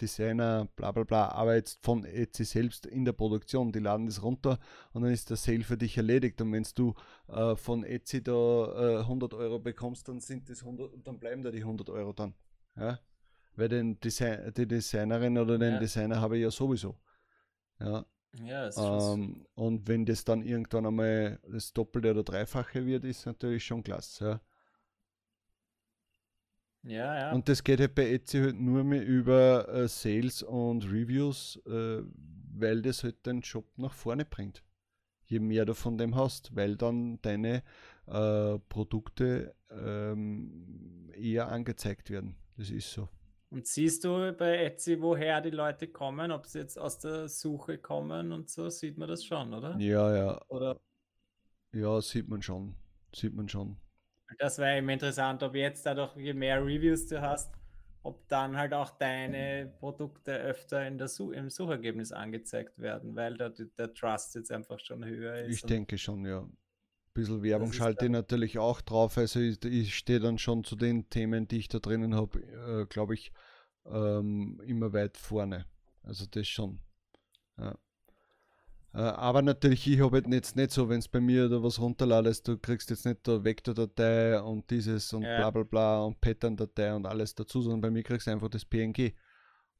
[0.00, 3.72] Designer, bla bla bla, arbeitet von Etsy selbst in der Produktion.
[3.72, 4.58] Die laden das runter
[4.92, 6.40] und dann ist der Sale für dich erledigt.
[6.40, 6.94] Und wenn du
[7.28, 11.50] äh, von Etsy da äh, 100 Euro bekommst, dann sind das 100, dann bleiben da
[11.50, 12.34] die 100 Euro dann.
[12.76, 12.98] Ja?
[13.54, 15.78] Weil den Design, die Designerin oder den ja.
[15.78, 16.98] Designer habe ich ja sowieso.
[17.78, 18.04] Ja.
[18.44, 23.26] Ja, ist ähm, und wenn das dann irgendwann einmal das Doppelte oder Dreifache wird, ist
[23.26, 24.40] natürlich schon klasse.
[26.82, 27.18] Ja.
[27.18, 27.32] Ja.
[27.32, 32.02] Und das geht halt bei Etsy halt nur mehr über äh, Sales und Reviews, äh,
[32.54, 34.62] weil das halt den Shop nach vorne bringt.
[35.26, 37.62] Je mehr du von dem hast, weil dann deine
[38.06, 42.36] äh, Produkte ähm, eher angezeigt werden.
[42.56, 43.08] Das ist so.
[43.50, 47.78] Und siehst du bei Etsy, woher die Leute kommen, ob sie jetzt aus der Suche
[47.78, 49.76] kommen und so, sieht man das schon, oder?
[49.78, 50.40] Ja, ja.
[50.48, 50.80] Oder?
[51.72, 52.74] Ja, sieht man schon.
[53.14, 53.76] Sieht man schon.
[54.38, 57.54] Das wäre eben interessant, ob jetzt dadurch, je mehr Reviews du hast,
[58.02, 63.36] ob dann halt auch deine Produkte öfter in der Such im Suchergebnis angezeigt werden, weil
[63.36, 65.56] da der Trust jetzt einfach schon höher ist.
[65.56, 66.40] Ich denke schon, ja.
[66.40, 66.56] Ein
[67.14, 69.18] bisschen Werbung schalte ich natürlich auch drauf.
[69.18, 72.86] Also ich, ich stehe dann schon zu den Themen, die ich da drinnen habe, äh,
[72.86, 73.32] glaube ich,
[73.84, 75.66] ähm, immer weit vorne.
[76.02, 76.80] Also das schon.
[77.58, 77.78] Ja.
[78.94, 82.46] Äh, aber natürlich, ich habe jetzt nicht so, wenn es bei mir da was runterladest,
[82.46, 85.38] du kriegst jetzt nicht da Vektordatei und dieses und ja.
[85.38, 88.64] bla bla bla und Pattern-Datei und alles dazu, sondern bei mir kriegst du einfach das
[88.64, 89.14] PNG.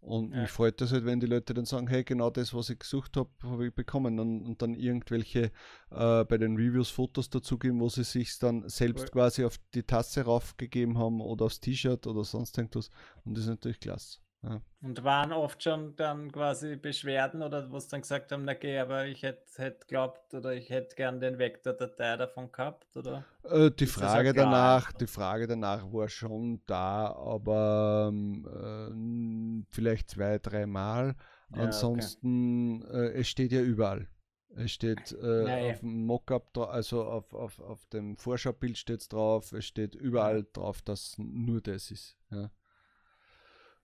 [0.03, 0.41] Und ja.
[0.41, 3.17] mich freut das halt, wenn die Leute dann sagen, hey, genau das, was ich gesucht
[3.17, 4.19] habe, habe ich bekommen.
[4.19, 5.53] Und, und dann irgendwelche
[5.91, 9.11] äh, bei den Reviews Fotos dazugeben, wo sie sich dann selbst cool.
[9.11, 12.91] quasi auf die Tasse raufgegeben haben oder aufs T-Shirt oder sonst irgendwas.
[13.25, 14.19] Und das ist natürlich klasse.
[14.43, 14.61] Ja.
[14.81, 18.79] Und waren oft schon dann quasi Beschwerden oder wo sie dann gesagt haben, na okay,
[18.79, 23.25] aber ich hätte hätt glaubt oder ich hätte gern den Vektor-Datei davon gehabt, oder?
[23.45, 30.39] Äh, die Frage danach, die Frage danach war schon da, aber ähm, äh, vielleicht zwei,
[30.39, 31.15] dreimal.
[31.55, 32.97] Ja, Ansonsten, okay.
[32.97, 34.09] äh, es steht ja überall.
[34.57, 35.73] Es steht äh, ja, ja.
[35.73, 40.45] auf dem Mockup, also auf, auf, auf dem Vorschaubild steht es drauf, es steht überall
[40.53, 42.19] drauf, dass nur das ist.
[42.31, 42.51] Ja.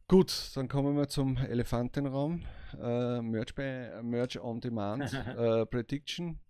[0.08, 2.42] Gut, dann kommen wir zum Elefantenraum.
[2.80, 6.40] Äh, Merch, bei, Merch on Demand äh, Prediction.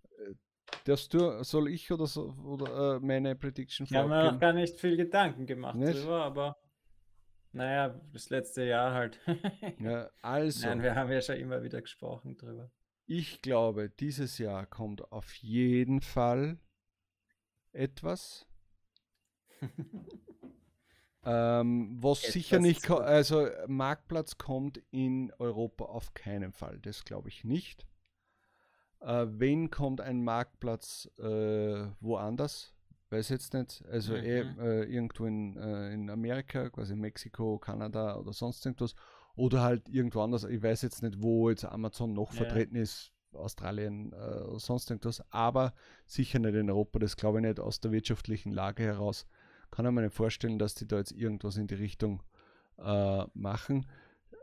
[0.85, 4.53] Darfst du, soll ich oder, so, oder äh, meine Prediction Ich habe mir noch gar
[4.53, 6.01] nicht viel Gedanken gemacht nicht?
[6.01, 6.55] drüber, aber
[7.51, 9.19] naja, das letzte Jahr halt.
[9.79, 10.65] ja, also.
[10.65, 12.71] Nein, wir haben ja schon immer wieder gesprochen drüber.
[13.07, 16.59] Ich glaube, dieses Jahr kommt auf jeden Fall
[17.73, 18.47] etwas.
[21.25, 27.27] Ähm, was Etwas sicher nicht, also Marktplatz kommt in Europa auf keinen Fall, das glaube
[27.27, 27.85] ich nicht.
[29.01, 32.73] Äh, wenn kommt ein Marktplatz äh, woanders?
[33.09, 33.83] Weiß jetzt nicht.
[33.89, 34.23] Also mhm.
[34.23, 38.93] eh, äh, irgendwo in, äh, in Amerika, quasi Mexiko, Kanada oder sonst irgendwas.
[39.35, 40.43] Oder halt irgendwo anders.
[40.43, 42.37] Ich weiß jetzt nicht, wo jetzt Amazon noch ja.
[42.37, 43.11] vertreten ist.
[43.31, 45.23] Australien, äh, sonst irgendwas.
[45.31, 45.73] Aber
[46.05, 46.99] sicher nicht in Europa.
[46.99, 49.25] Das glaube ich nicht aus der wirtschaftlichen Lage heraus
[49.71, 52.23] kann ich mir nicht vorstellen, dass die da jetzt irgendwas in die Richtung
[52.77, 53.85] äh, machen.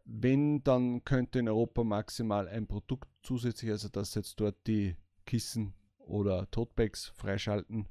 [0.04, 5.74] Wenn, dann könnte in Europa maximal ein Produkt zusätzlich, also dass jetzt dort die Kissen
[5.98, 7.88] oder Totebags freischalten,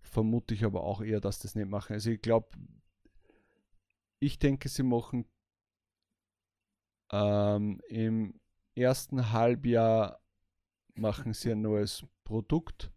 [0.00, 1.94] vermute ich aber auch eher, dass das nicht machen.
[1.94, 2.48] Also ich glaube,
[4.18, 5.26] ich denke, sie machen
[7.10, 8.40] ähm, im
[8.74, 10.20] ersten Halbjahr
[10.94, 12.90] machen sie ein neues Produkt.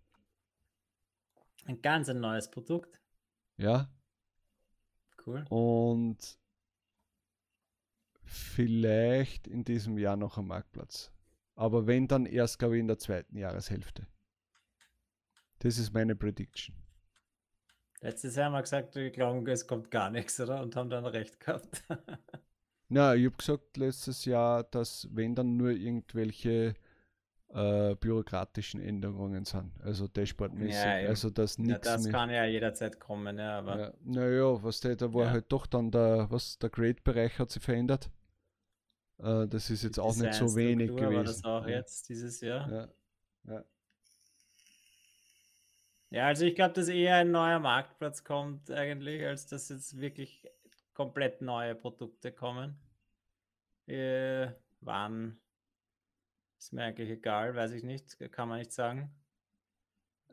[1.65, 3.01] Ein ganz ein neues Produkt.
[3.58, 3.89] Ja.
[5.26, 5.46] Cool.
[5.50, 6.39] Und
[8.24, 11.12] vielleicht in diesem Jahr noch am Marktplatz.
[11.56, 14.08] Aber wenn, dann erst, glaube ich, in der zweiten Jahreshälfte.
[15.60, 16.76] Das ist meine Prediction.
[18.02, 20.62] Letztes Jahr haben wir gesagt, wir glauben, es kommt gar nichts, oder?
[20.62, 21.84] Und haben dann recht gehabt.
[22.89, 26.76] Na, ich habe gesagt letztes Jahr, dass wenn dann nur irgendwelche
[27.53, 29.71] äh, bürokratischen Änderungen sind.
[29.83, 30.75] Also dashboardmäßig.
[30.75, 32.12] Ja, also dass nichts ja, das mehr.
[32.12, 33.79] kann ja jederzeit kommen, ja, aber.
[33.79, 35.31] Ja, naja, was der, da war ja.
[35.31, 38.10] halt doch dann der, was der Grade-Bereich hat sich verändert.
[39.19, 41.15] Äh, das ist jetzt auch nicht so wenig gewesen.
[41.15, 42.71] War das auch jetzt dieses Jahr?
[42.71, 42.88] Ja.
[43.53, 43.63] ja.
[46.10, 50.47] Ja, also ich glaube, dass eher ein neuer Marktplatz kommt eigentlich, als dass jetzt wirklich
[50.93, 52.79] komplett neue Produkte kommen.
[53.88, 54.47] Äh,
[54.79, 55.38] wann?
[56.58, 59.13] Ist mir eigentlich egal, weiß ich nicht, kann man nicht sagen.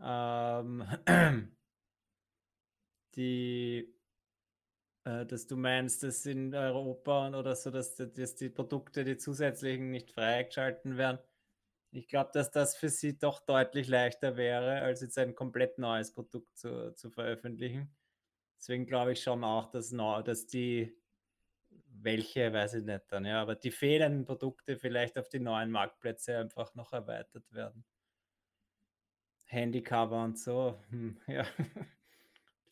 [0.01, 0.85] Ähm,
[3.15, 3.95] die,
[5.05, 9.91] äh, dass du meinst, dass in Europa oder so, dass, dass die Produkte, die zusätzlichen,
[9.91, 11.19] nicht freigeschalten werden.
[11.93, 16.13] Ich glaube, dass das für sie doch deutlich leichter wäre, als jetzt ein komplett neues
[16.13, 17.95] Produkt zu, zu veröffentlichen.
[18.59, 20.97] Deswegen glaube ich schon auch, dass, dass die,
[22.03, 26.39] welche weiß ich nicht dann, ja, aber die fehlenden Produkte vielleicht auf die neuen Marktplätze
[26.39, 27.85] einfach noch erweitert werden.
[29.45, 31.45] Handycover und so, hm, ja,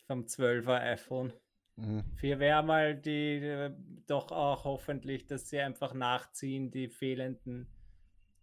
[0.07, 1.33] vom 12er iPhone.
[1.75, 2.03] Mhm.
[2.21, 3.71] Wäre mal die äh,
[4.05, 7.67] doch auch hoffentlich, dass sie einfach nachziehen, die fehlenden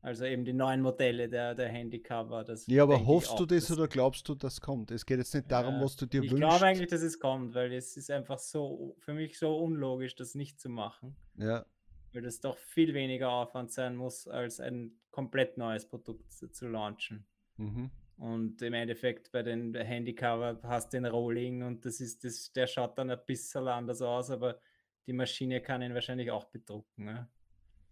[0.03, 2.43] also eben die neuen Modelle der, der Handycover.
[2.43, 4.91] Das ja, aber hoffst du das, oder glaubst du, das kommt?
[4.91, 6.43] Es geht jetzt nicht darum, ja, was du dir ich wünschst.
[6.43, 10.15] Ich glaube eigentlich, dass es kommt, weil es ist einfach so, für mich so unlogisch,
[10.15, 11.17] das nicht zu machen.
[11.37, 11.67] Ja.
[12.13, 16.67] Weil das doch viel weniger Aufwand sein muss, als ein komplett neues Produkt zu, zu
[16.67, 17.27] launchen.
[17.59, 17.91] Mhm.
[18.17, 22.67] Und im Endeffekt bei den Handycover hast du den Rolling und das ist das, der
[22.67, 24.61] schaut dann ein bisschen anders aus, aber
[25.07, 27.07] die Maschine kann ihn wahrscheinlich auch bedrucken.
[27.07, 27.29] Ja?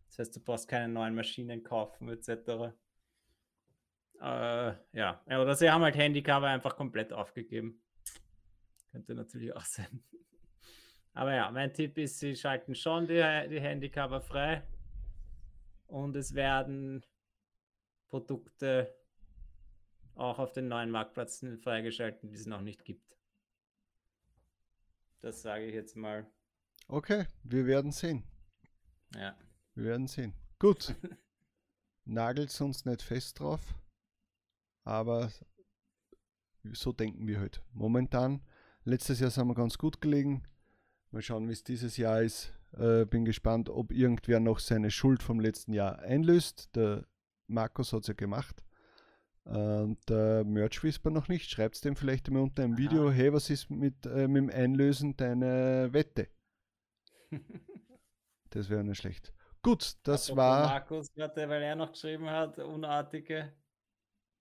[0.09, 2.75] Das heißt, du brauchst keine neuen Maschinen kaufen, etc.
[4.21, 7.81] Äh, ja, oder sie haben halt Handycover einfach komplett aufgegeben.
[8.91, 10.03] Könnte natürlich auch sein.
[11.13, 14.63] Aber ja, mein Tipp ist, sie schalten schon die, die Handycover frei
[15.87, 17.05] und es werden
[18.09, 18.95] Produkte
[20.15, 23.19] auch auf den neuen Marktplätzen freigeschalten, die es noch nicht gibt.
[25.21, 26.27] Das sage ich jetzt mal.
[26.87, 28.25] Okay, wir werden sehen.
[29.15, 29.37] Ja.
[29.79, 30.35] Wir werden sehen.
[30.59, 30.97] Gut.
[32.05, 33.77] Nagelt uns nicht fest drauf.
[34.83, 35.31] Aber
[36.73, 37.61] so denken wir heute.
[37.61, 37.75] Halt.
[37.75, 38.43] Momentan,
[38.83, 40.43] letztes Jahr sind wir ganz gut gelegen.
[41.13, 42.53] Mal schauen, wie es dieses Jahr ist.
[42.73, 46.75] Äh, bin gespannt, ob irgendwer noch seine Schuld vom letzten Jahr einlöst.
[46.75, 47.07] Der
[47.47, 48.65] Markus hat es ja gemacht.
[49.45, 51.49] Und der Merch Whisper noch nicht.
[51.49, 54.51] Schreibt es dem vielleicht immer unter einem Video, hey, was ist mit, äh, mit dem
[54.51, 56.29] Einlösen deiner Wette?
[58.51, 59.33] das wäre nicht schlecht.
[59.63, 60.67] Gut, das war.
[60.67, 63.53] Markus hatte, weil er noch geschrieben hat, unartige.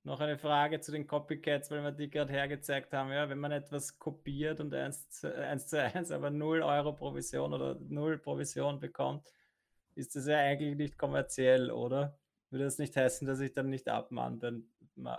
[0.03, 3.11] Noch eine Frage zu den Copycats, weil wir die gerade hergezeigt haben.
[3.11, 7.53] Ja, wenn man etwas kopiert und eins zu, eins zu eins, aber 0 Euro Provision
[7.53, 9.27] oder 0 Provision bekommt,
[9.95, 12.17] ist das ja eigentlich nicht kommerziell, oder?
[12.49, 14.53] Würde das nicht heißen, dass ich dann nicht abmahnbar,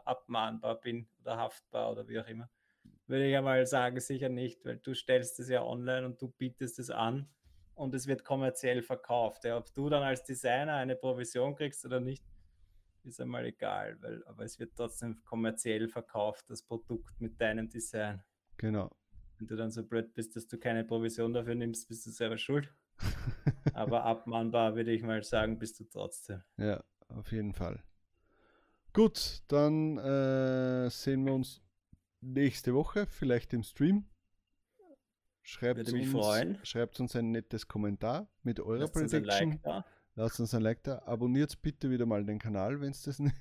[0.07, 2.49] abmahnbar bin oder haftbar oder wie auch immer?
[3.07, 6.29] Würde ich ja mal sagen, sicher nicht, weil du stellst es ja online und du
[6.29, 7.29] bietest es an
[7.79, 9.45] und es wird kommerziell verkauft.
[9.45, 12.25] Ja, ob du dann als Designer eine Provision kriegst oder nicht,
[13.05, 18.23] ist einmal egal, weil, aber es wird trotzdem kommerziell verkauft, das Produkt mit deinem Design.
[18.57, 18.91] Genau.
[19.39, 22.37] Wenn du dann so blöd bist, dass du keine Provision dafür nimmst, bist du selber
[22.37, 22.75] schuld.
[23.73, 26.43] aber abmahnbar würde ich mal sagen, bist du trotzdem.
[26.57, 27.83] Ja, auf jeden Fall.
[28.93, 31.63] Gut, dann äh, sehen wir uns
[32.21, 34.07] nächste Woche, vielleicht im Stream.
[35.49, 36.59] Schreibt Würde uns, freuen.
[36.63, 39.53] Schreibt uns ein nettes Kommentar mit eurer Lasst Prediction.
[39.53, 39.85] Uns like
[40.15, 41.01] Lasst uns ein Like da.
[41.07, 43.35] Abonniert bitte wieder mal den Kanal, wenn es das, nicht,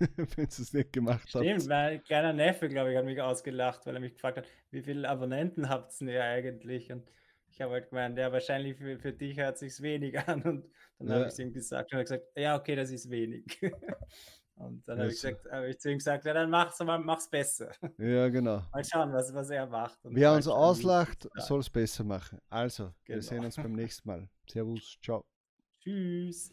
[0.73, 1.55] nicht gemacht Stimmt, habt.
[1.55, 4.81] Stimmt, mein kleiner Neffe, glaube ich, hat mich ausgelacht, weil er mich gefragt hat, wie
[4.83, 6.89] viele Abonnenten habt ihr eigentlich?
[6.93, 7.11] Und
[7.49, 10.43] ich habe halt gemeint, ja, wahrscheinlich für, für dich hört sich wenig an.
[10.43, 10.63] Und
[10.99, 11.13] dann ja.
[11.15, 13.59] habe ich es ihm gesagt und er gesagt, ja, okay, das ist wenig.
[14.57, 17.71] Und dann habe ich, hab ich zu ihm gesagt, ja, dann mach's, mach's besser.
[17.97, 18.63] Ja, genau.
[18.73, 19.99] Mal schauen, was, was er macht.
[20.03, 22.39] Wer uns auslacht, soll es besser machen.
[22.49, 23.17] Also, genau.
[23.17, 24.27] wir sehen uns beim nächsten Mal.
[24.49, 25.23] Servus, ciao.
[25.79, 26.51] Tschüss.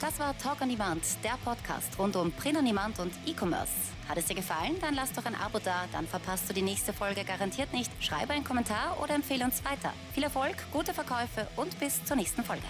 [0.00, 3.72] Das war Talk on Demand, der Podcast rund um Print on Demand und E-Commerce.
[4.08, 4.76] Hat es dir gefallen?
[4.80, 7.90] Dann lass doch ein Abo da, dann verpasst du die nächste Folge garantiert nicht.
[8.04, 9.92] Schreibe einen Kommentar oder empfehle uns weiter.
[10.12, 12.66] Viel Erfolg, gute Verkäufe und bis zur nächsten Folge.